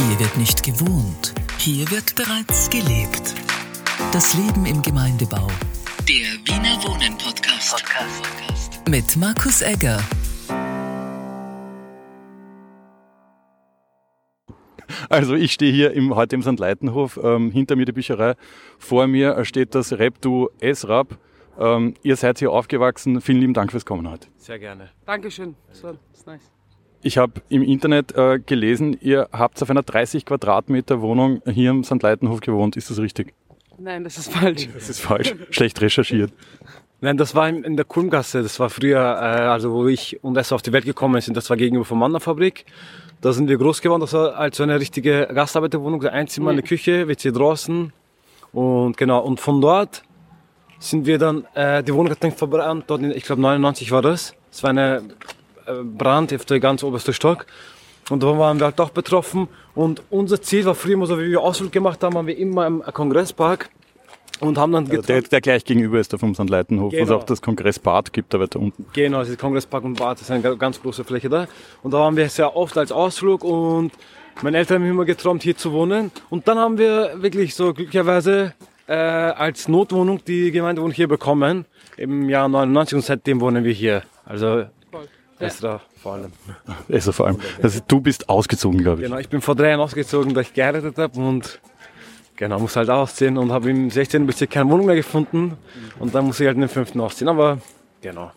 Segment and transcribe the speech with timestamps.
[0.00, 3.34] Hier wird nicht gewohnt, hier wird bereits gelebt.
[4.14, 5.46] Das Leben im Gemeindebau.
[6.08, 7.84] Der Wiener Wohnen Podcast.
[7.84, 8.88] Podcast.
[8.88, 10.00] Mit Markus Egger.
[15.10, 16.58] Also ich stehe hier im, heute im St.
[16.58, 18.36] Leitenhof, ähm, hinter mir die Bücherei,
[18.78, 21.18] vor mir steht das Rap-Duo S-Rap.
[21.58, 23.20] Ähm, ihr seid hier aufgewachsen.
[23.20, 24.28] Vielen lieben Dank fürs Kommen heute.
[24.38, 24.88] Sehr gerne.
[25.04, 25.56] Dankeschön.
[25.68, 26.50] Das war das ist nice.
[27.02, 31.82] Ich habe im Internet äh, gelesen, ihr habt auf einer 30 Quadratmeter Wohnung hier im
[31.82, 32.02] St.
[32.02, 32.76] Leitenhof gewohnt.
[32.76, 33.32] Ist das richtig?
[33.78, 34.68] Nein, das ist falsch.
[34.74, 35.34] Das ist falsch.
[35.50, 36.32] Schlecht recherchiert.
[37.00, 38.42] Nein, das war in, der Kulmgasse.
[38.42, 41.34] Das war früher, äh, also wo ich und es auf die Welt gekommen sind.
[41.34, 42.66] Das war gegenüber vom Mannerfabrik.
[43.22, 44.02] Da sind wir groß geworden.
[44.02, 46.04] Das war also eine richtige Gastarbeiterwohnung.
[46.04, 47.94] Ein Zimmer, eine Küche, WC draußen.
[48.52, 50.02] Und genau, und von dort
[50.78, 52.84] sind wir dann, äh, die Wohnung hat dann verbrannt.
[52.88, 54.34] Dort, in, ich glaube 99 war das.
[54.50, 55.02] Es war eine
[55.84, 57.46] Brand auf der ganz obersten Stock.
[58.10, 59.48] Und da waren wir halt auch betroffen.
[59.74, 62.82] Und unser Ziel war früher so, wie wir Ausflug gemacht haben, waren wir immer im
[62.82, 63.70] Kongresspark
[64.40, 66.48] und haben dann Also der, der gleich gegenüber ist da vom St.
[66.48, 67.18] Leitenhof, wo es Genau.
[67.18, 68.86] auch das Kongressbad gibt, da weiter unten.
[68.94, 71.46] Genau, das ist Kongresspark und Bad, das ist eine ga- ganz große Fläche da.
[71.82, 73.92] Und da waren wir sehr oft als Ausflug und
[74.42, 76.10] meine Eltern haben immer geträumt, hier zu wohnen.
[76.30, 78.54] Und dann haben wir wirklich so glücklicherweise
[78.88, 84.02] äh, als Notwohnung die Gemeindewohnung hier bekommen im Jahr 99 und seitdem wohnen wir hier.
[84.24, 84.64] Also
[85.40, 86.32] Esra vor allem.
[86.92, 87.38] Also vor allem.
[87.62, 89.08] Also du bist ausgezogen, glaube ich.
[89.08, 91.60] Genau, ich bin vor drei Jahren ausgezogen, da ich geheiratet habe und
[92.36, 94.26] genau, muss halt ausziehen und habe im 16.
[94.26, 95.56] Bezirk keine Wohnung mehr gefunden
[95.98, 96.96] und dann muss ich halt in den 5.
[96.96, 97.28] ausziehen.
[97.28, 97.58] Aber
[98.00, 98.30] genau,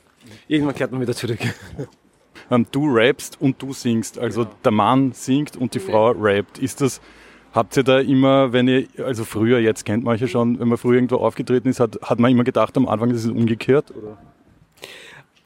[0.48, 1.40] irgendwann kehrt man wieder zurück.
[2.52, 4.20] Ähm, du rappst und du singst.
[4.20, 6.60] Also der Mann singt und die Frau rappt.
[6.60, 7.02] Ist das,
[7.54, 10.68] habt ihr da immer, wenn ihr, also früher, jetzt kennt man euch ja schon, wenn
[10.68, 13.92] man früher irgendwo aufgetreten ist, hat, hat man immer gedacht am Anfang, das ist umgekehrt?
[13.92, 14.18] Oder?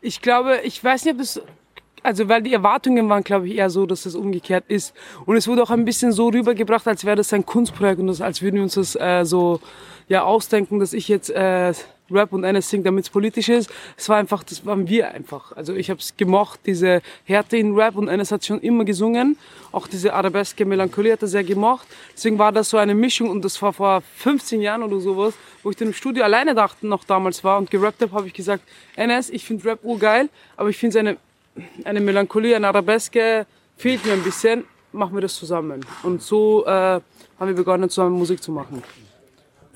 [0.02, 1.42] Ich glaube, ich weiß nicht, ob es.
[2.04, 4.94] Also, weil die Erwartungen waren, glaube ich, eher so, dass es umgekehrt ist.
[5.26, 8.22] Und es wurde auch ein bisschen so rübergebracht, als wäre das ein Kunstprojekt und das,
[8.22, 9.60] als würden wir uns das äh, so
[10.08, 11.74] ja, ausdenken, dass ich jetzt äh,
[12.10, 13.70] Rap und eines singt, damit es politisch ist.
[13.96, 15.52] Es war einfach, das waren wir einfach.
[15.54, 19.38] Also ich habe es gemocht, diese Härte in Rap und eines hat schon immer gesungen.
[19.72, 21.88] Auch diese arabeske Melancholie hat er sehr gemocht.
[22.16, 25.70] Deswegen war das so eine Mischung und das war vor 15 Jahren oder sowas, wo
[25.70, 28.64] ich dann im Studio alleine dachte, noch damals war und gerappt habe, habe ich gesagt,
[28.96, 31.18] NS, ich finde Rap urgeil, aber ich finde es eine,
[31.84, 33.46] eine Melancholie, eine Arabeske
[33.78, 35.86] fehlt mir ein bisschen, machen wir das zusammen.
[36.04, 37.04] Und so äh, haben
[37.40, 38.82] wir begonnen, zusammen Musik zu machen.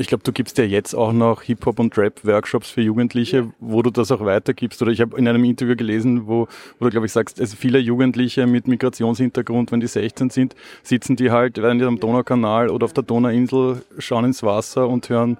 [0.01, 3.91] Ich glaube, du gibst ja jetzt auch noch Hip-Hop- und Rap-Workshops für Jugendliche, wo du
[3.91, 4.81] das auch weitergibst.
[4.81, 6.47] Oder ich habe in einem Interview gelesen, wo,
[6.79, 11.17] wo du, glaube ich, sagst, also viele Jugendliche mit Migrationshintergrund, wenn die 16 sind, sitzen
[11.17, 15.37] die halt, werden die am Donaukanal oder auf der Donauinsel, schauen ins Wasser und hören,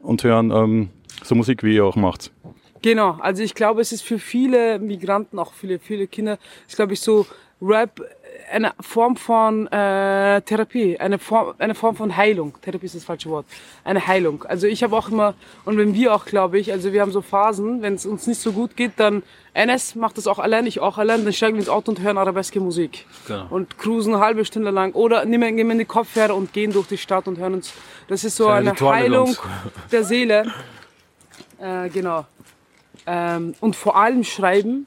[0.00, 0.90] und hören ähm,
[1.22, 2.32] so Musik, wie ihr auch macht.
[2.82, 6.36] Genau, also ich glaube, es ist für viele Migranten, auch viele, viele Kinder,
[6.66, 7.26] ist glaube ich so
[7.60, 8.00] Rap
[8.52, 12.54] eine Form von äh, Therapie, eine Form, eine Form von Heilung.
[12.60, 13.46] Therapie ist das falsche Wort.
[13.84, 14.44] Eine Heilung.
[14.44, 15.34] Also ich habe auch immer,
[15.64, 18.40] und wenn wir auch, glaube ich, also wir haben so Phasen, wenn es uns nicht
[18.40, 19.22] so gut geht, dann
[19.54, 22.18] NS macht das auch allein, ich auch allein, dann steigen wir ins Auto und hören
[22.18, 23.06] arabeske Musik.
[23.26, 23.46] Genau.
[23.50, 24.94] Und cruisen eine halbe Stunde lang.
[24.94, 27.72] Oder nehmen, nehmen die Kopfhörer und gehen durch die Stadt und hören uns.
[28.08, 29.36] Das ist so ein eine Heilung
[29.90, 30.52] der Seele.
[31.58, 32.26] Äh, genau.
[33.06, 34.86] Ähm, und vor allem Schreiben.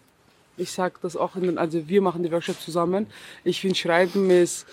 [0.58, 3.08] Ich sag das auch, in den, also wir machen die Workshops zusammen.
[3.44, 4.66] Ich finde, Schreiben ist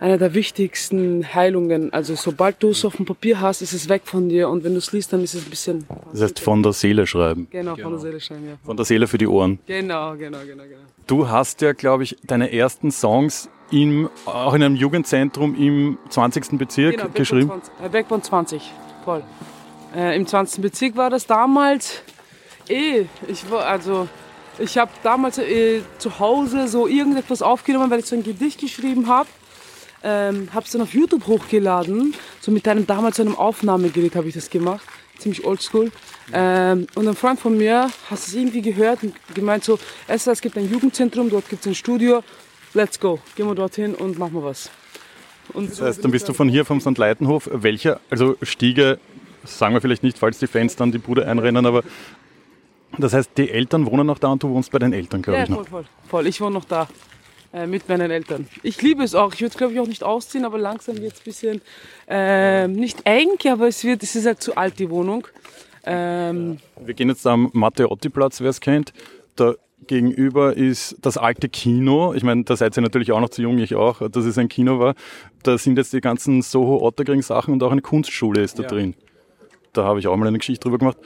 [0.00, 1.92] eine der wichtigsten Heilungen.
[1.92, 4.48] Also sobald du es auf dem Papier hast, ist es weg von dir.
[4.48, 5.86] Und wenn du es liest, dann ist es ein bisschen...
[6.12, 7.46] Das heißt, von der Seele schreiben.
[7.50, 8.54] Genau, von der Seele schreiben, ja.
[8.64, 9.60] Von der Seele für die Ohren.
[9.66, 10.82] Genau, genau, genau, genau.
[11.06, 16.58] Du hast ja, glaube ich, deine ersten Songs im, auch in einem Jugendzentrum im 20.
[16.58, 17.48] Bezirk Genau, geschrieben.
[17.48, 18.72] Backbone 20, äh, Backbone 20,
[19.04, 19.22] voll.
[19.94, 20.62] Äh, Im 20.
[20.62, 22.02] Bezirk war das damals.
[22.68, 24.08] Eh, ich war, also,
[24.58, 29.08] ich habe damals äh, zu Hause so irgendetwas aufgenommen, weil ich so ein Gedicht geschrieben
[29.08, 29.28] habe.
[30.04, 32.14] Ähm, habe es dann auf YouTube hochgeladen.
[32.40, 34.84] So mit einem damals so einem Aufnahmegerät habe ich das gemacht.
[35.18, 35.92] Ziemlich oldschool.
[36.32, 40.56] Ähm, und ein Freund von mir hat es irgendwie gehört und gemeint so, es gibt
[40.58, 42.22] ein Jugendzentrum, dort gibt es ein Studio.
[42.74, 43.20] Let's go.
[43.36, 44.70] Gehen wir dorthin und machen wir was.
[45.52, 46.96] Und Das heißt, dann bist du von hier vom St.
[46.96, 47.48] Leitenhof.
[47.52, 48.98] Welcher, also Stiege,
[49.44, 51.82] sagen wir vielleicht nicht, falls die Fans dann die Bude einrennen, aber
[52.98, 55.44] das heißt, die Eltern wohnen noch da und du wohnst bei den Eltern, glaube Ja,
[55.44, 55.56] ich noch.
[55.58, 56.26] voll, voll, voll.
[56.26, 56.88] Ich wohne noch da
[57.52, 58.46] äh, mit meinen Eltern.
[58.62, 59.32] Ich liebe es auch.
[59.34, 61.62] Ich würde, glaube ich, auch nicht ausziehen, aber langsam wird es ein bisschen
[62.08, 65.26] äh, nicht eng, aber es wird, es ist halt zu alt, die Wohnung.
[65.84, 68.92] Ähm, Wir gehen jetzt am Matteotti-Platz, wer es kennt.
[69.36, 69.54] Da
[69.88, 72.14] gegenüber ist das alte Kino.
[72.14, 74.48] Ich meine, da seid ihr natürlich auch noch zu jung, ich auch, dass es ein
[74.48, 74.94] Kino war.
[75.42, 78.68] Da sind jetzt die ganzen Soho-Ottergring-Sachen und auch eine Kunstschule ist da Ja.
[78.68, 78.94] drin.
[79.72, 80.98] Da habe ich auch mal eine Geschichte drüber gemacht.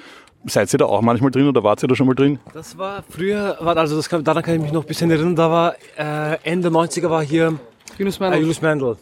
[0.48, 2.38] Seid ihr da auch manchmal drin oder wart ihr da schon mal drin?
[2.54, 5.34] Das war früher, war, also das kann, daran kann ich mich noch ein bisschen erinnern,
[5.34, 7.58] da war äh, Ende 90er war hier
[7.98, 8.40] Yunus Mendel.
[8.40, 8.96] Julius Mendel.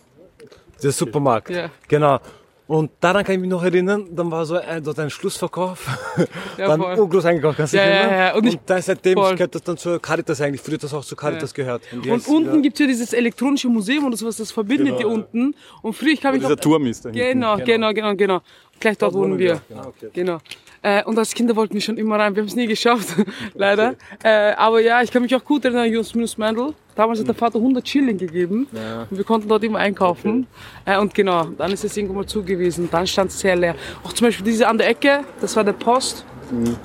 [0.83, 1.51] Der Supermarkt.
[1.51, 1.69] Ja.
[1.89, 2.19] Genau.
[2.67, 5.87] Und daran kann ich mich noch erinnern, dann war so ein, dort ein Schlussverkauf.
[6.57, 6.99] Ja, dann voll.
[7.01, 8.35] urgroß eingekauft, kannst du Ja, ja, ja.
[8.37, 9.33] Und Und, dann seitdem voll.
[9.35, 10.61] gehört das dann zur Caritas eigentlich.
[10.61, 11.83] Früher hat das auch zu Caritas gehört.
[11.91, 15.05] die Und jetzt unten wieder- gibt's ja dieses elektronische Museum oder sowas, das verbindet die
[15.05, 15.55] unten.
[15.83, 16.61] Und früher, ich kann mich Dieser noch...
[16.61, 17.41] Turm ist da hinten.
[17.41, 18.41] Genau, genau, genau, genau.
[18.79, 19.61] Gleich dort wohnen wir.
[19.69, 20.09] Genau, okay.
[20.13, 20.39] Genau.
[20.85, 22.37] Äh, und als Kinder wollten wir schon immer rein.
[22.37, 23.15] Wir haben es nie geschafft,
[23.55, 23.95] leider.
[24.23, 26.75] Äh, aber ja, ich kann mich auch gut erinnern an Justus Minus Mandel.
[26.95, 28.69] Damals hat der Vater 100 Schilling gegeben
[29.11, 30.47] und wir konnten dort immer einkaufen.
[30.85, 32.89] Äh, und genau, dann ist es irgendwann mal zugewiesen.
[32.91, 33.75] Dann stand es sehr leer.
[34.05, 36.27] Auch zum Beispiel diese an der Ecke, das war der Post.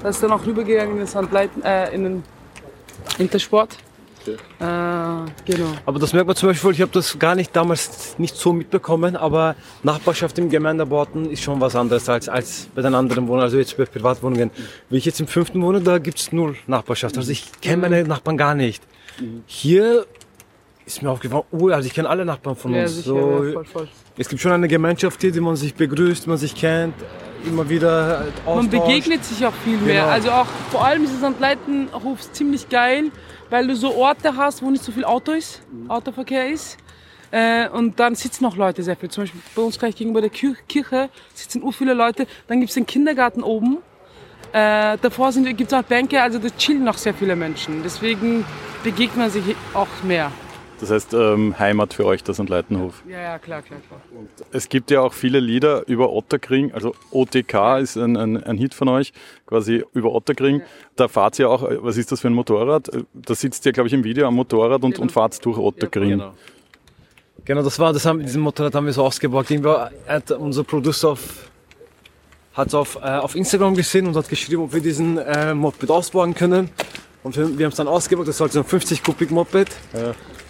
[0.02, 2.24] Da ist dann auch rübergegangen in den Sandleiten, äh, in den
[3.18, 3.78] Intersport.
[4.60, 5.72] Äh, genau.
[5.86, 9.16] Aber das merkt man zum Beispiel, ich habe das gar nicht damals nicht so mitbekommen,
[9.16, 13.58] aber Nachbarschaft im Gemeindebauten ist schon was anderes als, als bei den anderen Wohnungen, also
[13.58, 14.52] jetzt bei Privatwohnungen.
[14.90, 17.18] Wie ich jetzt im fünften wohne, da gibt's null Nachbarschaft.
[17.18, 18.84] Also ich kenne meine Nachbarn gar nicht.
[19.46, 20.06] Hier
[20.86, 22.96] ist mir aufgefallen, oh, also ich kenne alle Nachbarn von Ja, uns.
[22.96, 23.88] sicher, so, ja, voll, voll.
[24.18, 26.96] Es gibt schon eine Gemeinschaft hier, die man sich begrüßt, man sich kennt,
[27.46, 28.72] immer wieder Man austauscht.
[28.72, 30.02] begegnet sich auch viel mehr.
[30.02, 30.08] Genau.
[30.14, 33.12] Also auch vor allem ist es an Leitenhof ziemlich geil,
[33.50, 36.78] weil du so Orte hast, wo nicht so viel Auto ist, Autoverkehr ist.
[37.32, 39.10] Äh, und dann sitzen auch Leute sehr viel.
[39.10, 42.26] Zum Beispiel bei uns gleich gegenüber der Kir Kirche sitzen ur viele Leute.
[42.48, 43.78] Dann gibt's den Kindergarten oben.
[44.52, 47.84] Äh, davor gibt es auch Bänke, also da chillen noch sehr viele Menschen.
[47.84, 48.46] Deswegen
[48.84, 49.44] begegnet man sich
[49.76, 50.32] auch mehr.
[50.80, 53.04] Das heißt ähm, Heimat für euch, das und Leitenhof.
[53.08, 54.02] Ja, ja, klar, klar, klar.
[54.52, 58.74] Es gibt ja auch viele Lieder über Otterkring, also OTK ist ein, ein, ein Hit
[58.74, 59.12] von euch,
[59.46, 60.62] quasi über Otterkring.
[60.96, 62.90] Da fahrt ihr auch, was ist das für ein Motorrad?
[63.14, 66.12] Da sitzt ihr, glaube ich, im Video am Motorrad und, und fahrt durch Otterkring.
[66.12, 66.34] Genau.
[67.46, 69.50] Genau, das war, das haben, diesen Motorrad haben wir so ausgebaut.
[69.50, 69.74] Irgendwie
[70.08, 71.50] hat unser Producer auf,
[72.54, 76.34] hat auf, äh, auf Instagram gesehen und hat geschrieben, ob wir diesen äh, Moped ausbauen
[76.34, 76.70] können.
[77.24, 79.70] Und wir, wir haben es dann ausgebaut, das war so ein 50 Kubik Moped.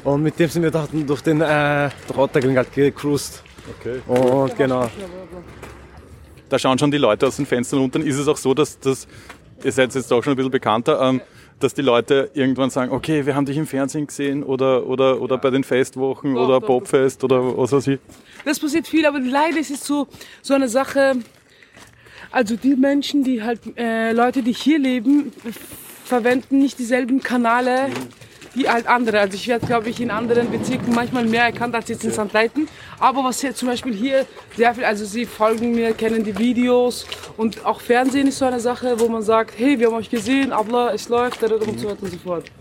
[0.04, 3.44] Und mit dem sind wir dachten, durch den, äh, durch Ottergring halt gecruised.
[3.80, 4.02] Okay.
[4.08, 4.90] Und genau.
[6.48, 8.00] Da schauen schon die Leute aus den Fenstern runter.
[8.00, 9.08] Ist es auch so, dass, dass
[9.64, 11.22] ihr seid jetzt auch schon ein bisschen bekannter, ähm,
[11.60, 15.38] dass die Leute irgendwann sagen, okay, wir haben dich im Fernsehen gesehen oder, oder, oder
[15.38, 18.00] bei den Festwochen Doch, oder doch, Popfest oder was weiß ich.
[18.46, 20.08] Das passiert viel, aber leider ist es so,
[20.42, 21.18] so eine Sache.
[22.32, 25.34] Also die Menschen, die halt, äh, Leute, die hier leben,
[26.06, 27.90] verwenden nicht dieselben Kanäle
[28.60, 29.20] wie halt andere.
[29.22, 32.32] Also ich werde, glaube ich, in anderen Bezirken manchmal mehr erkannt als jetzt in St.
[32.34, 32.68] Leiten.
[33.00, 34.26] Aber was jetzt zum Beispiel hier
[34.56, 37.06] sehr viel, also sie folgen mir, kennen die Videos
[37.38, 40.52] und auch Fernsehen ist so eine Sache, wo man sagt, hey, wir haben euch gesehen,
[40.52, 42.52] Abla, es läuft, und so weiter und so fort.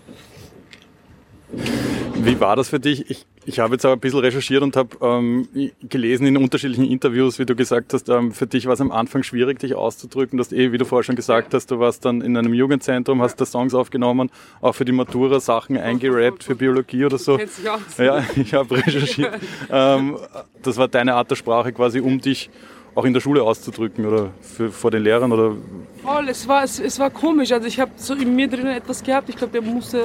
[2.15, 3.11] Wie war das für dich?
[3.11, 5.49] Ich, ich habe jetzt aber ein bisschen recherchiert und habe ähm,
[5.89, 9.23] gelesen in unterschiedlichen Interviews, wie du gesagt hast, ähm, für dich war es am Anfang
[9.23, 10.37] schwierig, dich auszudrücken.
[10.37, 13.23] Du hast eh, wie du vorher schon gesagt hast, du warst dann in einem Jugendzentrum,
[13.23, 14.31] hast da Songs aufgenommen,
[14.61, 17.35] auch für die Matura Sachen eingerappt, für Biologie oder so.
[17.39, 17.97] Aus.
[17.97, 19.41] Ja, ich habe recherchiert.
[19.71, 20.19] ähm,
[20.63, 22.51] das war deine Art der Sprache quasi, um dich
[22.95, 25.57] auch in der Schule auszudrücken oder für, vor den Lehrern oder
[26.03, 27.51] Voll, es war, es, es war komisch.
[27.53, 29.31] Also ich habe so in mir drinnen etwas gehabt.
[29.31, 30.05] Ich glaube, der musste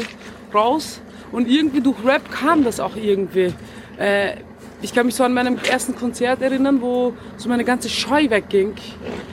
[0.53, 1.01] raus.
[1.33, 3.53] Und irgendwie durch Rap kam das auch irgendwie.
[3.97, 4.35] Äh,
[4.83, 8.75] ich kann mich so an meinem ersten Konzert erinnern, wo so meine ganze Scheu wegging.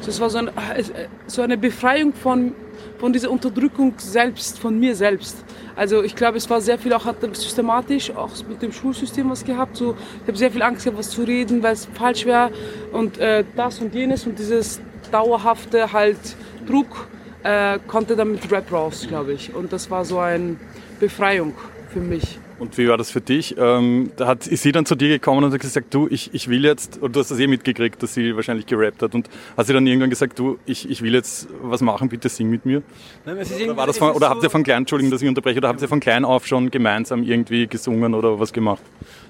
[0.07, 0.83] Es war so, ein, äh,
[1.27, 2.53] so eine Befreiung von,
[2.99, 5.45] von dieser Unterdrückung selbst, von mir selbst.
[5.77, 9.77] Also ich glaube, es war sehr viel auch systematisch, auch mit dem Schulsystem was gehabt.
[9.77, 12.51] So, ich habe sehr viel Angst gehabt, was zu reden, weil es falsch wäre
[12.93, 14.81] und äh, das und jenes und dieses
[15.11, 16.19] dauerhafte halt
[16.67, 17.09] Druck
[17.43, 19.55] äh, konnte dann mit Rap raus, glaube ich.
[19.55, 20.57] Und das war so eine
[20.99, 21.55] Befreiung
[21.93, 22.39] für mich.
[22.59, 23.57] Und wie war das für dich?
[23.59, 26.49] Ähm, da hat, ist sie dann zu dir gekommen und hat gesagt, du, ich, ich
[26.49, 29.67] will jetzt, und du hast das eh mitgekriegt, dass sie wahrscheinlich gerappt hat, und hat
[29.67, 32.83] sie dann irgendwann gesagt, du, ich, ich will jetzt was machen, bitte sing mit mir?
[33.25, 35.23] Nein, es ist Oder, war das von, oder so- habt ihr von klein, Entschuldigung, dass
[35.23, 38.83] ich unterbreche, oder habt ihr von klein auf schon gemeinsam irgendwie gesungen oder was gemacht?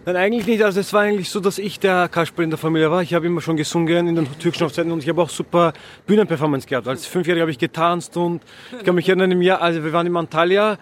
[0.04, 0.64] Nein, eigentlich nicht.
[0.64, 3.02] Also es war eigentlich so, dass ich der Kasper in der Familie war.
[3.02, 5.72] Ich habe immer schon gesungen in den türkischen Hochzeiten und ich habe auch super
[6.06, 6.88] Bühnenperformance gehabt.
[6.88, 8.42] Als Fünfjähriger habe ich getanzt und
[8.76, 10.78] ich kann mich erinnern im Jahr, also wir waren in Antalya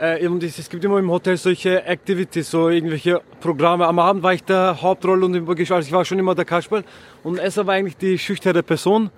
[0.00, 3.86] äh, und es, es gibt immer im Hotel solche Activities, so irgendwelche Programme.
[3.86, 6.82] Am Abend war ich der Hauptrolle und also ich war schon immer der Kasper
[7.22, 9.10] und Essa war eigentlich die schüchterne Person.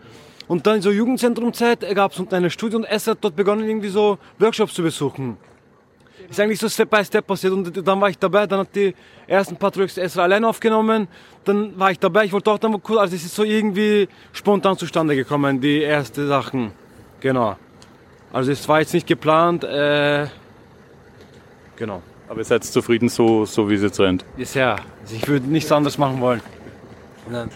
[0.49, 3.69] Und dann in so Jugendzentrumzeit gab es unten eine Studie und Essa hat dort begonnen,
[3.69, 5.37] irgendwie so Workshops zu besuchen
[6.29, 8.95] ist eigentlich so Step by Step passiert und dann war ich dabei, dann hat die
[9.27, 11.09] ersten paar Tracks Esra allein aufgenommen,
[11.45, 14.09] dann war ich dabei, ich wollte auch dann mal cool, also es ist so irgendwie
[14.33, 16.73] spontan zustande gekommen, die ersten Sachen,
[17.21, 17.57] genau.
[18.33, 20.27] Also es war jetzt nicht geplant, äh,
[21.83, 22.01] genau.
[22.29, 24.25] Aber ihr seid zufrieden, so, so wie es jetzt rennt.
[24.37, 26.41] Bisher, also ich würde nichts anderes machen wollen.
[27.29, 27.51] Nein.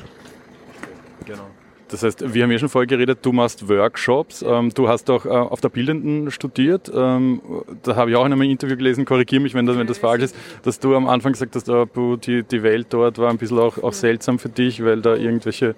[1.25, 1.47] Genau.
[1.88, 5.25] Das heißt, wir haben ja schon vorher geredet, du machst Workshops, ähm, du hast auch
[5.25, 6.90] äh, auf der Bildenden studiert.
[6.93, 7.40] Ähm,
[7.85, 10.25] da habe ich auch in einem Interview gelesen, korrigiere mich, wenn das, wenn das falsch
[10.25, 13.61] ist, dass du am Anfang gesagt hast, oh, die, die Welt dort war ein bisschen
[13.61, 15.76] auch, auch seltsam für dich, weil da irgendwelche,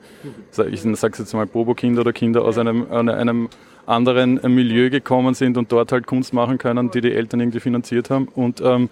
[0.71, 3.51] ich sage jetzt mal, Bobo-Kinder oder Kinder aus einem, einem
[3.85, 8.09] anderen Milieu gekommen sind und dort halt Kunst machen können, die die Eltern irgendwie finanziert
[8.09, 8.29] haben.
[8.35, 8.89] Und ähm,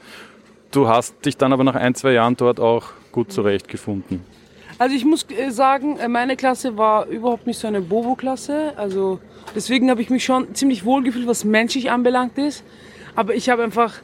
[0.71, 4.36] du hast dich dann aber nach ein, zwei Jahren dort auch gut zurechtgefunden.
[4.79, 8.75] Also ich muss äh, sagen, äh, meine Klasse war überhaupt nicht so eine Bobo-Klasse.
[8.77, 9.21] Also
[9.55, 12.63] deswegen habe ich mich schon ziemlich wohl gefühlt, was menschlich anbelangt ist.
[13.15, 13.95] Aber ich habe einfach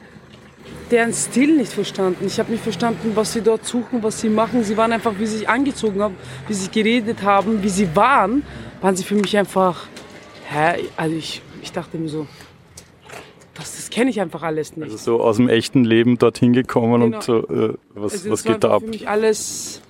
[0.89, 2.25] deren Stil nicht verstanden.
[2.25, 4.63] Ich habe nicht verstanden, was sie dort suchen, was sie machen.
[4.63, 6.15] Sie waren einfach, wie sie sich angezogen haben,
[6.47, 8.43] wie sie geredet haben, wie sie waren,
[8.81, 9.87] waren sie für mich einfach,
[10.49, 10.83] hä?
[10.97, 12.27] Also ich, ich dachte mir so,
[13.53, 14.91] das, das kenne ich einfach alles nicht.
[14.91, 17.17] Also so aus dem echten Leben dorthin gekommen genau.
[17.17, 18.81] und so, äh, was, also was geht da ab?
[18.81, 19.81] Für mich alles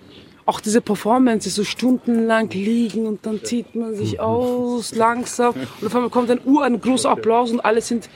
[0.45, 4.19] auch diese Performance, so stundenlang liegen und dann zieht man sich mhm.
[4.19, 8.09] aus langsam und auf einmal kommt ein Uhr, ein großer Applaus und alle sind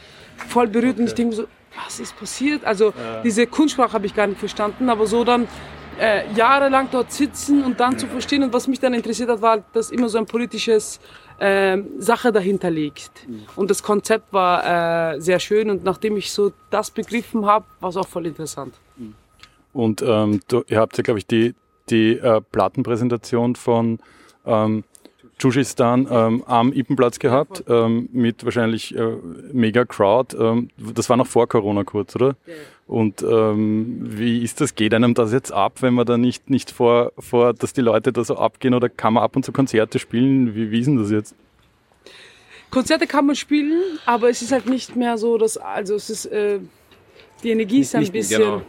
[0.47, 1.45] voll berührt und ich denke so,
[1.85, 2.65] was ist passiert?
[2.65, 2.93] Also
[3.23, 5.47] diese Kunstsprache habe ich gar nicht verstanden, aber so dann
[5.99, 9.63] äh, jahrelang dort sitzen und dann zu verstehen und was mich dann interessiert hat, war,
[9.73, 10.99] dass immer so ein politisches
[11.39, 13.27] äh, Sache dahinter liegt.
[13.27, 13.43] Mhm.
[13.55, 17.89] Und das Konzept war äh, sehr schön und nachdem ich so das begriffen habe, war
[17.89, 18.75] es auch voll interessant.
[19.73, 21.53] Und ähm, du, ihr habt ja, glaube ich, die
[21.89, 23.99] die äh, Plattenpräsentation von
[24.45, 24.83] ähm,
[25.39, 29.17] Jujistan ähm, am Ippenplatz gehabt, ähm, mit wahrscheinlich äh,
[29.53, 30.35] mega Crowd.
[30.35, 32.35] Ähm, das war noch vor Corona kurz, oder?
[32.47, 32.53] Ja.
[32.87, 34.73] Und ähm, wie ist das?
[34.73, 38.13] Geht einem das jetzt ab, wenn man da nicht, nicht vor, vor, dass die Leute
[38.13, 40.55] da so abgehen oder kann man ab und zu Konzerte spielen?
[40.55, 41.35] Wie, wie ist denn das jetzt?
[42.71, 46.25] Konzerte kann man spielen, aber es ist halt nicht mehr so, dass, also es ist,
[46.25, 46.59] äh,
[47.43, 48.61] die Energie ist ein nicht, bisschen, genau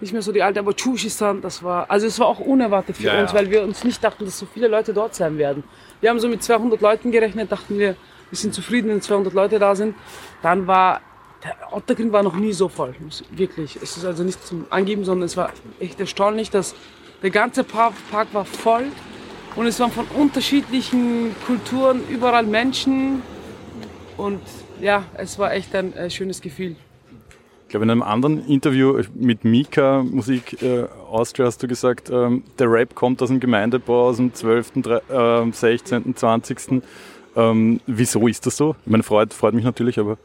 [0.00, 3.04] nicht mehr so die alte, aber Chushistan, das war, also es war auch unerwartet für
[3.04, 5.64] ja, uns, weil wir uns nicht dachten, dass so viele Leute dort sein werden.
[6.00, 7.96] Wir haben so mit 200 Leuten gerechnet, dachten wir,
[8.30, 9.94] wir sind zufrieden, wenn 200 Leute da sind.
[10.42, 11.00] Dann war,
[11.42, 12.94] der Ottergrill war noch nie so voll,
[13.30, 13.76] wirklich.
[13.82, 16.74] Es ist also nicht zum Angeben, sondern es war echt erstaunlich, dass
[17.22, 17.94] der ganze Park
[18.32, 18.88] war voll
[19.54, 23.22] und es waren von unterschiedlichen Kulturen überall Menschen
[24.18, 24.40] und
[24.80, 26.76] ja, es war echt ein äh, schönes Gefühl.
[27.66, 32.44] Ich glaube, in einem anderen Interview mit Mika Musik äh, Austria hast du gesagt, ähm,
[32.60, 34.76] der Rap kommt aus dem Gemeindebau aus dem 12.,
[35.08, 36.82] äh, 16., 20.
[37.34, 38.76] Ähm, wieso ist das so?
[38.84, 40.16] Meine, freut, freut mich natürlich, aber.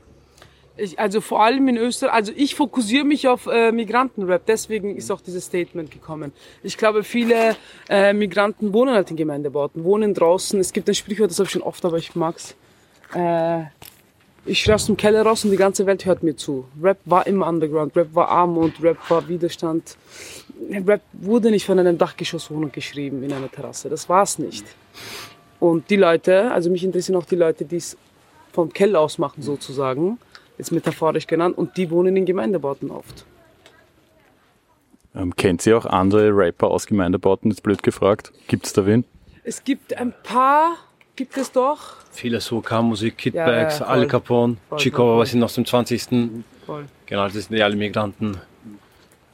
[0.77, 5.10] Ich, also vor allem in Österreich, also ich fokussiere mich auf äh, Migrantenrap, deswegen ist
[5.10, 6.33] auch dieses Statement gekommen.
[6.62, 7.55] Ich glaube, viele
[7.89, 10.60] äh, Migranten wohnen halt in Gemeindebauten, wohnen draußen.
[10.60, 12.55] Es gibt ein Sprichwort, das habe ich schon oft, aber ich mag's.
[13.15, 13.63] Äh,
[14.45, 16.65] ich schreie aus dem Keller raus und die ganze Welt hört mir zu.
[16.81, 19.98] Rap war immer Underground, Rap war Armut, Rap war Widerstand.
[20.86, 24.65] Rap wurde nicht von einem Dachgeschosswohnung geschrieben in einer Terrasse, das war es nicht.
[25.60, 27.98] Und die Leute, also mich interessieren auch die Leute, die es
[28.51, 30.17] vom Keller aus machen sozusagen,
[30.57, 33.25] jetzt metaphorisch genannt, und die wohnen in Gemeindebauten oft.
[35.15, 38.31] Ähm, kennt sie auch andere Rapper aus Gemeindebauten, ist blöd gefragt?
[38.48, 39.05] Gibt es da wen?
[39.43, 40.77] Es gibt ein paar,
[41.21, 41.97] gibt es doch.
[42.11, 46.43] Viele Soka-Musik, Kidbags, ja, ja, Al Capone, voll, Chico, was sind aus dem 20.
[46.65, 46.85] Voll.
[47.05, 48.37] Genau, das sind ja alle Migranten.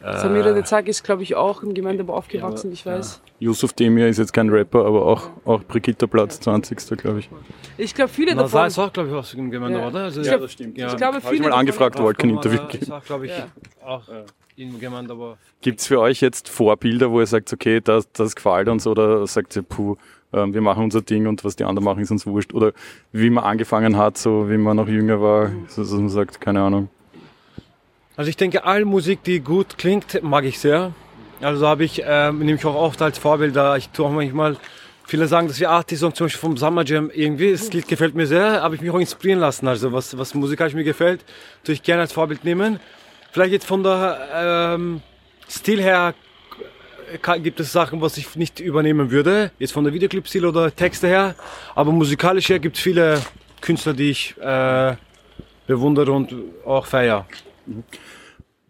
[0.02, 3.22] Samira de Zag ist, glaube ich, auch im Gemeindebau aufgewachsen, ja, ich weiß.
[3.40, 3.48] Ja.
[3.48, 6.78] Yusuf Demir ist jetzt kein Rapper, aber auch, auch Brigitte Platz, 20.
[6.98, 7.30] glaube ich.
[7.78, 8.68] Ich glaube, viele Na, davon...
[8.68, 10.04] ist auch, glaube ich, aus dem Gemeindebau, oder?
[10.04, 10.78] Also, ja, das stimmt.
[10.78, 10.88] Ja.
[10.88, 11.36] Ich glaube, viele...
[11.36, 12.84] ich mal angefragt, wollte kein Interview geben.
[12.84, 13.34] Ist auch, glaube ich,
[13.84, 14.04] auch
[14.58, 15.38] im Gemeindebau.
[15.62, 19.26] Gibt es für euch jetzt Vorbilder, wo ihr sagt, okay, das, das gefällt uns, oder
[19.26, 19.96] sagt ihr, puh,
[20.32, 22.54] wir machen unser Ding und was die anderen machen, ist uns wurscht.
[22.54, 22.74] Oder
[23.12, 26.62] wie man angefangen hat, so wie man noch jünger war, so dass man sagt, keine
[26.62, 26.90] Ahnung.
[28.16, 30.92] Also ich denke, all Musik, die gut klingt, mag ich sehr.
[31.40, 33.78] Also habe ich, äh, nehme ich auch oft als Vorbild da.
[33.78, 34.58] Ich tue auch manchmal,
[35.06, 38.26] viele sagen, dass wir Artis zum Beispiel vom Summer Jam irgendwie, das Lied gefällt mir
[38.26, 39.68] sehr, habe ich mich auch inspirieren lassen.
[39.68, 41.24] Also was, was musikalisch mir gefällt,
[41.64, 42.80] tue ich gerne als Vorbild nehmen.
[43.32, 45.02] Vielleicht jetzt von der ähm,
[45.48, 46.16] Stil her
[47.42, 51.36] gibt es Sachen, was ich nicht übernehmen würde, jetzt von der Videoclip-Stil oder Texte her,
[51.76, 53.22] aber musikalisch her gibt es viele
[53.62, 54.96] Künstler, die ich äh,
[55.66, 56.34] bewundere und
[56.66, 57.26] auch feiere.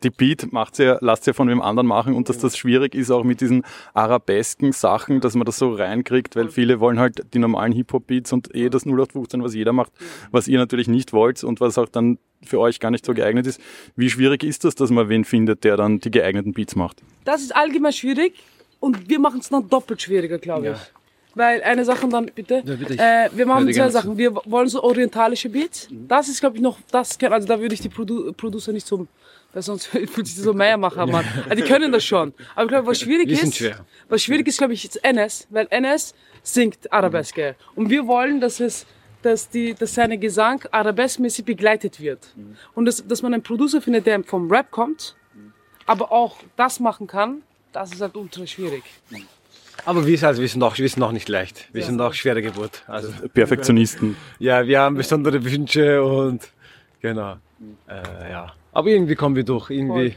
[0.04, 3.10] Die Beat macht's ja, lasst ja von wem anderen machen und dass das schwierig ist
[3.10, 3.64] auch mit diesen
[3.94, 8.54] arabesken Sachen, dass man das so reinkriegt, weil viele wollen halt die normalen Hip-Hop-Beats und
[8.54, 9.92] eh das 0815, was jeder macht,
[10.32, 13.48] was ihr natürlich nicht wollt und was auch dann für euch gar nicht so geeignet
[13.48, 13.60] ist.
[13.96, 17.02] Wie schwierig ist das, dass man wen findet, der dann die geeigneten Beats macht?
[17.26, 18.34] Das ist allgemein schwierig
[18.80, 20.78] und wir machen es dann doppelt schwieriger, glaube ich.
[20.78, 20.80] Ja.
[21.36, 22.64] Weil eine Sache dann bitte.
[22.66, 24.18] Ja, bitte äh, wir machen zwei Sachen.
[24.18, 25.90] Wir wollen so orientalische Beats.
[25.90, 26.08] Mhm.
[26.08, 29.08] Das ist, glaube ich, noch, das also da würde ich die Produ Producer nicht so
[29.54, 31.14] weil sonst fühlt sich das so Meiermacher an.
[31.16, 32.34] Also die können das schon.
[32.54, 33.86] Aber ich glaube, was schwierig ist, schwer.
[34.10, 36.14] was schwierig ist, glaube ich, ist NS, weil NS
[36.44, 37.56] singt Arabeske.
[37.76, 38.86] Und wir wollen, dass es
[39.22, 42.34] dass, die, dass seine Gesang arabeskmäßig begleitet wird.
[42.76, 45.16] Und dass, dass man einen Producer findet, der vom Rap kommt,
[45.86, 48.84] aber auch das machen kann, das ist halt ultra schwierig.
[49.86, 51.70] Aber wir, also, wir, sind auch, wir sind auch nicht leicht.
[51.72, 52.84] Wir sind auch schwere Geburt.
[52.88, 54.18] Also, Perfektionisten.
[54.40, 56.50] ja, wir haben besondere Wünsche und
[57.02, 57.38] genau.
[57.88, 58.54] Äh, ja.
[58.78, 59.72] Aber irgendwie kommen wir durch.
[59.72, 60.16] Irgendwie.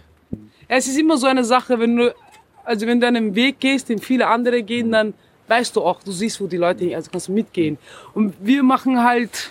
[0.69, 2.15] Es ist immer so eine Sache, wenn du,
[2.63, 5.15] also wenn du einen Weg gehst, den viele andere gehen, dann
[5.49, 7.79] weißt du auch, du siehst, wo die Leute hin, also kannst du mitgehen.
[8.13, 9.51] Und wir machen halt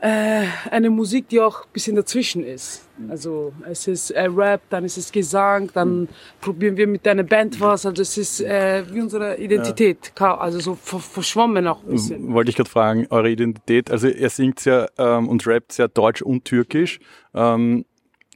[0.00, 2.84] äh, eine Musik, die auch ein bisschen dazwischen ist.
[3.08, 6.08] Also es ist äh, Rap, dann ist es Gesang, dann
[6.40, 7.84] probieren wir mit deiner Band was.
[7.86, 12.32] Also es ist äh, wie unsere Identität, Ka- also so ver verschwommen auch ein bisschen.
[12.32, 16.22] Wollte ich gerade fragen, eure Identität, also er singt ja ähm, und rappt sehr deutsch
[16.22, 16.98] und türkisch.
[17.34, 17.84] Ähm,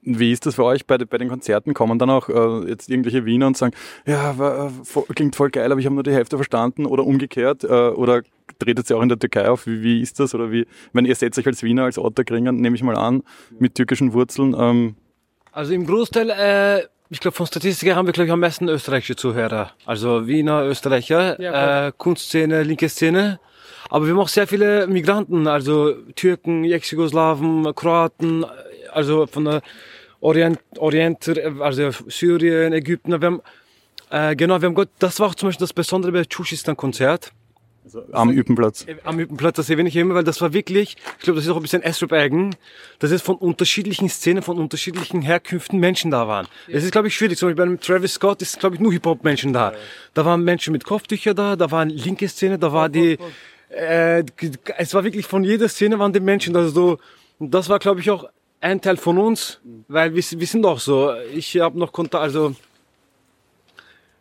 [0.02, 1.74] wie ist das für euch bei, bei den Konzerten?
[1.74, 3.72] Kommen dann auch äh, jetzt irgendwelche Wiener und sagen,
[4.04, 7.04] ja, war, äh, voll, klingt voll geil, aber ich habe nur die Hälfte verstanden oder
[7.04, 7.64] umgekehrt?
[7.64, 8.22] Äh, oder
[8.58, 9.66] tretet ihr auch in der Türkei auf?
[9.66, 10.34] Wie, wie ist das?
[10.34, 13.22] Oder wie, wenn ihr setzt euch als Wiener, als Otterkringer, nehme ich mal an,
[13.58, 14.96] mit türkischen Wurzeln, ähm,
[15.52, 19.16] Also im Großteil, äh, ich glaube von Statistiker haben wir glaube ich am meisten österreichische
[19.16, 19.70] Zuhörer.
[19.86, 23.38] Also Wiener, Österreicher, Ja, äh, Kunstszene, linke Szene.
[23.88, 28.46] Aber wir haben auch sehr viele Migranten, also Türken, Ex-Jugoslawen, Kroaten,
[28.90, 29.62] also von der
[30.22, 31.28] Orient, Orient,
[31.60, 33.20] also Syrien, Ägypten.
[33.20, 33.42] Wir haben,
[34.08, 37.32] äh, genau, wir haben Gott, das war auch zum Beispiel das Besondere bei Chuschistan-Konzert.
[38.12, 38.86] am Üpenplatz?
[39.02, 41.56] Am Übenplatz, das erwähne ich immer, weil das war wirklich, ich glaube, das ist auch
[41.56, 42.54] ein bisschen S-Rap eigen,
[43.00, 46.46] dass es von unterschiedlichen Szenen, von unterschiedlichen Herkünften Menschen da waren.
[46.68, 47.36] Es ist, glaube ich, schwierig.
[47.36, 49.72] Zum Beispiel bei einem Travis Scott ist, glaube ich, nur Hip-Hop-Menschen da.
[50.14, 53.18] Da waren Menschen mit Kopftücher da, da waren linke Szene, da war die,
[53.70, 54.22] äh,
[54.78, 56.98] es war wirklich von jeder Szene waren die Menschen, also so,
[57.40, 58.28] und das war, glaube ich, auch
[58.62, 61.12] ein Teil von uns, weil wir, wir sind auch so.
[61.34, 62.54] Ich habe noch Kontakt, also,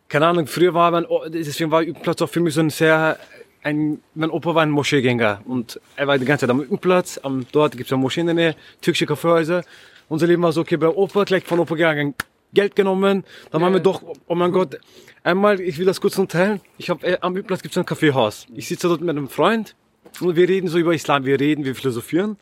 [0.08, 3.18] keine Ahnung, früher war mein, deswegen war Übenplatz auch für mich so ein sehr,
[3.62, 7.46] ein, mein Opa war ein Moscheegänger und er war die ganze Zeit am Übenplatz, am,
[7.52, 9.64] dort gibt's eine Moschee in der Nähe, türkische Kaffeehäuser.
[10.08, 12.14] Unser Leben war so, okay, bei Opa, gleich von Opa gegangen,
[12.52, 14.78] Geld genommen, dann haben wir doch, oh mein Gott,
[15.22, 18.46] einmal, ich will das kurz noch teilen, ich habe äh, am Übenplatz gibt's ein Kaffeehaus.
[18.54, 19.76] Ich sitze dort mit einem Freund
[20.20, 22.36] und wir reden so über Islam, wir reden, wir philosophieren.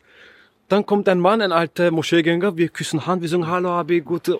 [0.71, 4.39] Dann kommt ein Mann, ein alter Moscheegänger, wir küssen Hand, wir sagen Hallo, Abi, gute.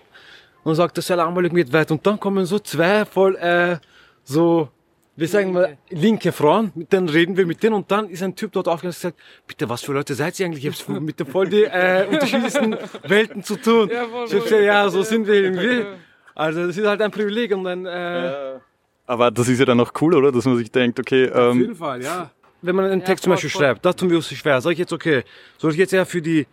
[0.63, 1.91] Und sagt, Salam alaikum geht weit.
[1.91, 3.79] Und dann kommen so zwei voll, äh,
[4.23, 4.69] so,
[5.17, 7.75] wir sagen mal, linke Frauen, mit denen reden wir mit denen.
[7.75, 10.45] Und dann ist ein Typ dort aufgegangen und gesagt, bitte, was für Leute seid ihr
[10.45, 10.63] eigentlich?
[10.63, 12.77] Ich hab's mit den voll die äh, unterschiedlichsten
[13.09, 13.89] Welten zu tun.
[13.91, 15.85] Ja, voll, ich hab gesagt, ja, so sind wir irgendwie.
[16.33, 17.53] Also, das ist halt ein Privileg.
[17.53, 18.57] Und dann, äh,
[19.05, 20.31] Aber das ist ja dann auch cool, oder?
[20.31, 22.31] Dass man sich denkt, okay, auf ähm, jeden Fall, ja.
[22.61, 23.61] Wenn man einen Text zum Beispiel voll.
[23.61, 24.61] schreibt, das tun wir uns schwer.
[24.61, 25.23] Sag ich jetzt, okay,
[25.57, 26.45] soll ich jetzt eher für die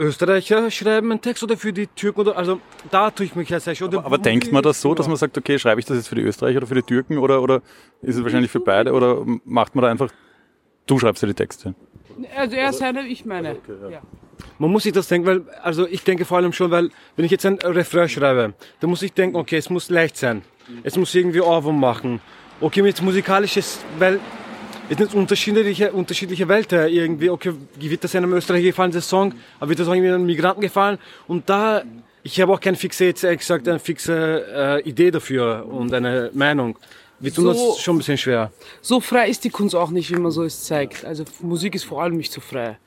[0.00, 2.58] Österreicher schreiben einen Text oder für die Türken oder, also
[2.90, 5.36] da tue ich mich jetzt sehr oder aber denkt man das so, dass man sagt,
[5.36, 7.60] okay, schreibe ich das jetzt für die Österreicher oder für die Türken oder, oder
[8.00, 10.10] ist es wahrscheinlich für beide oder macht man da einfach,
[10.86, 11.74] du schreibst ja die Texte?
[12.34, 13.56] Also er seine, ich meine.
[13.90, 14.00] ja.
[14.58, 17.30] Man muss sich das denken, weil, also ich denke vor allem schon, weil, wenn ich
[17.30, 20.42] jetzt ein Refrain schreibe, dann muss ich denken, okay, es muss leicht sein.
[20.82, 22.20] Es muss irgendwie Ohrwurm machen.
[22.60, 24.18] Okay, mit musikalisches, weil
[24.90, 27.30] es sind unterschiedliche, unterschiedliche Welten irgendwie.
[27.30, 30.60] Okay, wird das einem Österreicher gefallen, der Song, aber wird das auch irgendwie einem Migranten
[30.60, 30.98] gefallen?
[31.28, 31.82] Und da,
[32.22, 36.76] ich habe auch keine fixe, jetzt eine fixe äh, Idee dafür und eine Meinung.
[37.20, 38.50] Wir tun So- das schon ein bisschen schwer.
[38.80, 41.04] so frei ist die Kunst auch nicht, wie man so es zeigt.
[41.04, 42.78] Also Musik ist vor allem nicht so frei.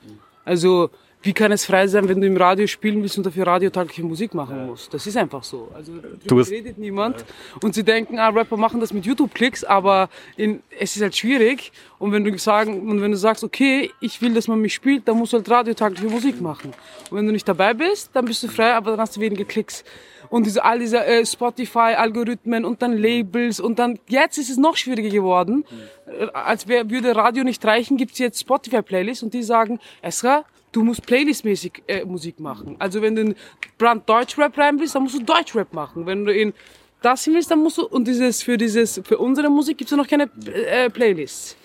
[0.45, 0.89] Also
[1.23, 4.33] wie kann es frei sein, wenn du im Radio spielen willst und dafür radiotaugliche Musik
[4.33, 4.93] machen musst?
[4.93, 5.69] Das ist einfach so.
[5.73, 5.93] Also
[6.27, 7.23] Du redet niemand
[7.61, 11.71] und sie denken, ah, Rapper machen das mit YouTube-Klicks, aber in, es ist halt schwierig.
[11.97, 15.07] Und wenn du sagen und wenn du sagst, okay, ich will, dass man mich spielt,
[15.07, 16.73] dann musst du halt radiotaugliche Musik machen.
[17.09, 19.45] Und wenn du nicht dabei bist, dann bist du frei, aber dann hast du weniger
[19.45, 19.85] Klicks.
[20.29, 24.75] Und diese, all diese äh, Spotify-Algorithmen und dann Labels und dann, jetzt ist es noch
[24.75, 25.63] schwieriger geworden.
[26.05, 30.83] Äh, Als wär, würde Radio nicht reichen, gibt's jetzt Spotify-Playlists und die sagen, Esra, du
[30.83, 32.75] musst Playlist-mäßig äh, Musik machen.
[32.79, 33.35] Also wenn du in
[33.77, 36.05] Brand Deutschrap rein willst, dann musst du Deutschrap machen.
[36.05, 36.53] Wenn du in
[37.01, 39.97] das hin willst, dann musst du, und dieses, für dieses, für unsere Musik gibt's ja
[39.97, 41.57] noch keine äh, Playlists.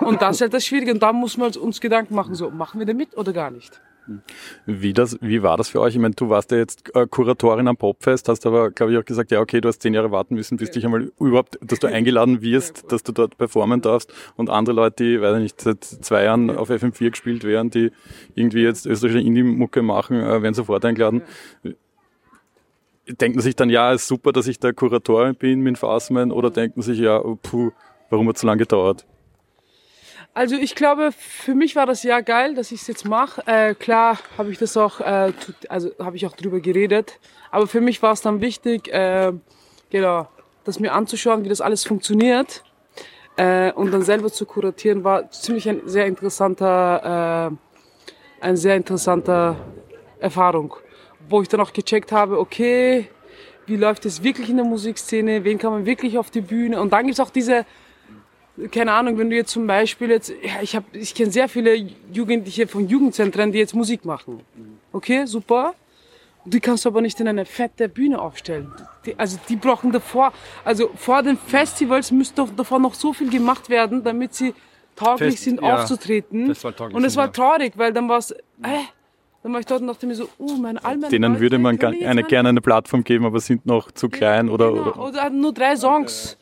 [0.00, 0.92] Und das ist halt das Schwierige.
[0.92, 3.80] Und da muss man uns Gedanken machen, so, machen wir da mit oder gar nicht?
[4.66, 5.94] Wie, das, wie war das für euch?
[5.94, 9.04] Ich meine, du warst ja jetzt äh, Kuratorin am Popfest, hast aber, glaube ich, auch
[9.04, 11.88] gesagt, ja, okay, du hast zehn Jahre warten müssen, bis dich einmal überhaupt, dass du
[11.88, 15.84] eingeladen wirst, dass du dort performen darfst und andere Leute, die, weiß ich nicht, seit
[15.84, 17.90] zwei Jahren auf FM4 gespielt werden, die
[18.34, 21.22] irgendwie jetzt österreichische Indie-Mucke machen, äh, werden sofort eingeladen.
[23.08, 26.82] Denken sich dann, ja, ist super, dass ich der Kuratorin bin mit Fassmann oder denken
[26.82, 27.70] sich, ja, oh, puh,
[28.10, 29.06] warum hat es so lange gedauert?
[30.36, 33.42] Also ich glaube, für mich war das ja geil, dass ich es jetzt mache.
[33.46, 35.32] Äh, klar habe ich das auch, äh,
[35.70, 37.18] also habe ich auch drüber geredet.
[37.50, 39.32] Aber für mich war es dann wichtig, äh,
[39.88, 40.28] genau,
[40.64, 42.64] das mir anzuschauen, wie das alles funktioniert.
[43.38, 47.50] Äh, und dann selber zu kuratieren, war ziemlich ein sehr interessanter,
[48.42, 49.56] äh, ein sehr interessanter
[50.20, 50.76] Erfahrung.
[51.30, 53.08] Wo ich dann auch gecheckt habe, okay,
[53.64, 56.78] wie läuft es wirklich in der Musikszene, wen kann man wirklich auf die Bühne.
[56.78, 57.64] Und dann gibt's auch diese
[58.70, 61.74] keine Ahnung, wenn du jetzt zum Beispiel jetzt, ja, ich habe, ich kenne sehr viele
[62.12, 64.40] Jugendliche von Jugendzentren, die jetzt Musik machen.
[64.92, 65.74] Okay, super.
[66.44, 68.72] Die kannst du aber nicht in eine fette Bühne aufstellen.
[69.04, 70.32] Die, also die brauchen davor,
[70.64, 74.54] also vor den Festivals müsste davor noch so viel gemacht werden, damit sie
[74.94, 76.54] tauglich Fest, sind ja, aufzutreten.
[76.92, 78.36] Und es war traurig, weil dann war es, äh,
[79.42, 81.58] dann war ich dort und dachte mir so, oh, mein all meine Denen Leute, würde
[81.58, 85.30] man eine, gerne eine Plattform geben, aber sind noch zu klein oder, genau, oder, oder
[85.30, 86.38] nur drei Songs.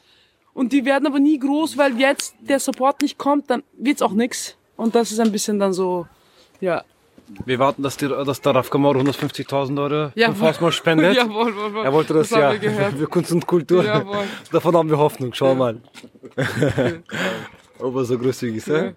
[0.54, 4.12] Und die werden aber nie groß, weil jetzt der Support nicht kommt, dann wird's auch
[4.12, 4.56] nix.
[4.76, 6.06] Und das ist ein bisschen dann so,
[6.60, 6.84] ja.
[7.46, 11.16] Wir warten, dass, die, dass der Raf Kamar 150.000 Euro ja, zum Faustmal spendet.
[11.16, 11.84] Jawohl, wohl, wohl.
[11.84, 13.82] Er wollte das, das ja für Kunst und Kultur.
[13.82, 14.24] Jawohl.
[14.52, 15.54] Davon haben wir Hoffnung, schau ja.
[15.54, 15.80] mal.
[17.78, 18.92] Ob er so großzügig ist, ja?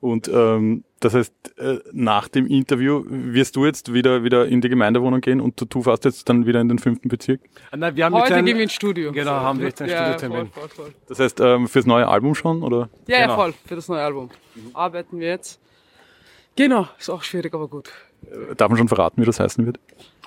[0.00, 4.68] Und ähm, das heißt, äh, nach dem Interview wirst du jetzt wieder, wieder in die
[4.68, 7.40] Gemeindewohnung gehen und du, fährst jetzt dann wieder in den fünften Bezirk?
[7.70, 9.12] Ah, nein, wir haben Heute einen, gehen wir ins Studio.
[9.12, 10.52] Genau, haben wir jetzt einen ja, Studiotermin.
[10.52, 10.94] Voll, voll, voll.
[11.08, 12.62] Das heißt, ähm, fürs neue Album schon?
[12.62, 12.88] Oder?
[13.06, 13.30] Ja, genau.
[13.30, 14.30] ja, voll, für das neue Album.
[14.54, 14.70] Mhm.
[14.74, 15.60] Arbeiten wir jetzt.
[16.54, 17.90] Genau, ist auch schwierig, aber gut.
[18.22, 19.78] Äh, darf man schon verraten, wie das heißen wird?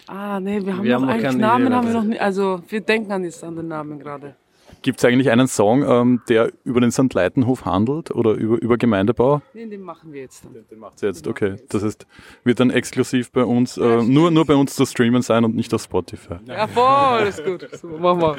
[0.07, 2.21] Ah, nee, wir haben wir noch haben eigentlich Namen, haben wir noch nicht.
[2.21, 4.35] Also, wir denken an, an den Namen gerade.
[4.83, 7.13] Gibt es eigentlich einen Song, ähm, der über den St.
[7.13, 9.41] Leitenhof handelt oder über, über Gemeindebau?
[9.53, 10.53] Den, den machen wir jetzt dann.
[10.53, 11.57] Den, den macht sie jetzt, okay.
[11.69, 12.07] Das heißt,
[12.43, 15.71] wird dann exklusiv bei uns, äh, nur, nur bei uns zu streamen sein und nicht
[15.73, 16.37] auf Spotify.
[16.47, 17.67] Ja, voll, ist gut.
[17.79, 18.37] So, machen wir.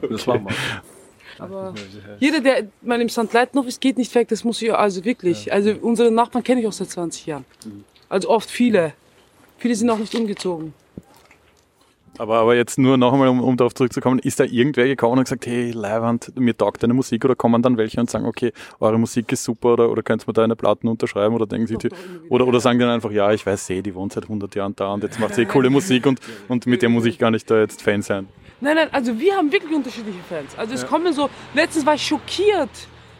[0.10, 0.54] Das machen wir.
[1.38, 1.74] Aber
[2.18, 3.32] jeder, der mal im St.
[3.32, 4.28] Leitenhof ist, geht nicht weg.
[4.28, 5.52] Das muss ich also wirklich.
[5.52, 7.44] Also unsere Nachbarn kenne ich auch seit 20 Jahren.
[8.08, 8.92] Also oft viele.
[9.58, 10.74] Viele sind auch nicht umgezogen.
[12.18, 15.24] Aber, aber jetzt nur noch einmal, um, um darauf zurückzukommen, ist da irgendwer gekommen und
[15.24, 18.98] gesagt, hey, Leiwand, mir taugt deine Musik oder kommen dann welche und sagen, okay, eure
[18.98, 21.76] Musik ist super oder, oder könnt ihr mir da eine Platten unterschreiben oder denken sie,
[21.76, 21.88] die,
[22.28, 24.92] oder, oder sagen dann einfach, ja, ich weiß eh, die wohnt seit 100 Jahren da
[24.92, 27.48] und jetzt macht sie eh coole Musik und, und mit der muss ich gar nicht
[27.50, 28.28] da jetzt Fan sein.
[28.60, 30.58] Nein, nein, also wir haben wirklich unterschiedliche Fans.
[30.58, 30.88] Also es ja.
[30.88, 32.70] kommen so, letztens war ich schockiert,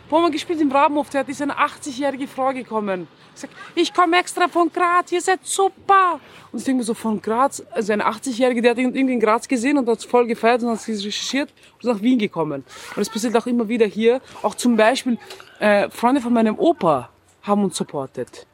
[0.09, 3.09] wo haben wir gespielt im Rabenhof-Theater, ist eine 80-jährige Frau gekommen.
[3.35, 6.21] Ich sag, ich komme extra von Graz, ihr seid super.
[6.51, 9.47] Und ich denke mir so, von Graz, also eine 80-jährige, die hat irgendwie in Graz
[9.47, 12.65] gesehen und hat es voll gefeiert und hat sich recherchiert und ist nach Wien gekommen.
[12.91, 14.21] Und das passiert auch immer wieder hier.
[14.43, 15.19] Auch zum Beispiel,
[15.59, 17.11] äh, Freunde von meinem Opa
[17.43, 18.47] haben uns supportet.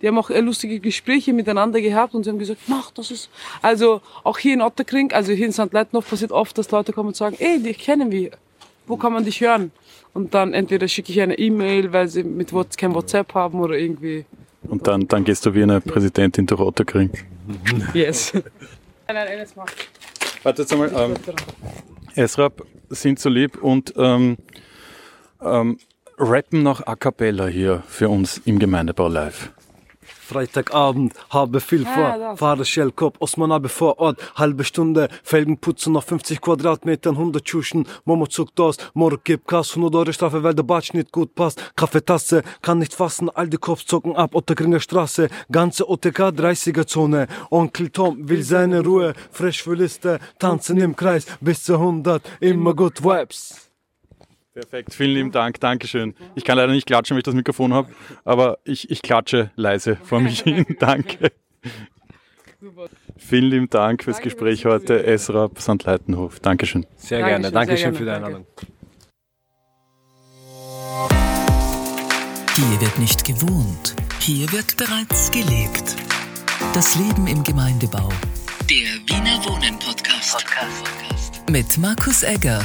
[0.00, 3.30] Die haben auch lustige Gespräche miteinander gehabt und sie haben gesagt, mach, das ist,
[3.62, 5.72] also auch hier in Otterkring, also hier in St.
[5.72, 8.32] Leitnow passiert oft, dass Leute kommen und sagen, ey, dich kennen wir.
[8.86, 9.70] Wo kann man dich hören?
[10.14, 13.74] Und dann entweder schicke ich eine E-Mail, weil sie mit WhatsApp, kein WhatsApp haben oder
[13.74, 14.24] irgendwie.
[14.68, 17.10] Und dann, dann gehst du wie eine Präsidentin durch Otterkring.
[17.94, 18.32] Yes.
[18.34, 18.44] nein,
[19.08, 19.74] nein, eines macht.
[20.44, 20.92] Warte jetzt einmal.
[20.94, 21.14] Ähm,
[22.14, 24.36] Esrap sind so lieb und ähm,
[25.42, 25.78] ähm,
[26.18, 29.50] rappen noch A Cappella hier für uns im Gemeindebau live.
[30.22, 32.16] Freitagabend, habe viel vor.
[32.16, 37.44] Ja, Fahre Shellkopf, Osman habe vor Ort, halbe Stunde, Felgen putzen auf 50 Quadratmetern, 100
[37.44, 41.34] Tschuschen, Momo zuckt aus, Morg gibt Kass, 100 Euro Strafe, weil der Batsch nicht gut
[41.34, 41.60] passt.
[41.76, 47.26] Kaffeetasse, kann nicht fassen, all die Kopf zocken ab, Otterkringer Straße, ganze OTK 30er Zone.
[47.50, 52.74] Onkel Tom will seine Ruhe, frisch für Liste, tanzen im Kreis, bis zu 100, immer
[52.74, 53.71] gut Vibes.
[54.54, 56.14] Perfekt, vielen lieben Dank, Dankeschön.
[56.34, 57.88] Ich kann leider nicht klatschen, weil ich das Mikrofon habe,
[58.24, 60.66] aber ich, ich klatsche leise vor mich hin.
[60.78, 61.32] Danke.
[62.60, 62.88] Super.
[63.16, 65.82] Vielen lieben Dank fürs Danke, Gespräch heute, Esra St.
[65.84, 66.38] Leitenhof.
[66.40, 66.84] Dankeschön.
[66.96, 68.46] Sehr gerne, Dankeschön, für die Einladung.
[72.54, 75.96] Hier wird nicht gewohnt, hier wird bereits gelebt.
[76.74, 78.10] Das Leben im Gemeindebau.
[78.68, 80.34] Der Wiener Wohnen Podcast.
[80.34, 81.42] Podcast.
[81.50, 82.62] Mit Markus Egger